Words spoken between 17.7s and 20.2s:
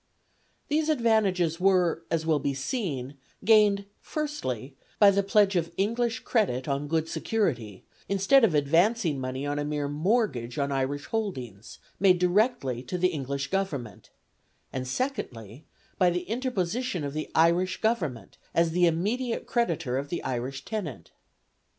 Government, as the immediate creditor of